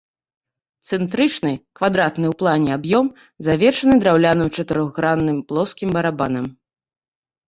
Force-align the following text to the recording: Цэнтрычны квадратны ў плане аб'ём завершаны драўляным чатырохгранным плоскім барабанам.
Цэнтрычны 0.95 1.49
квадратны 1.79 2.25
ў 2.29 2.33
плане 2.39 2.69
аб'ём 2.77 3.11
завершаны 3.47 3.95
драўляным 4.05 4.49
чатырохгранным 4.55 5.37
плоскім 5.53 5.89
барабанам. 5.99 6.45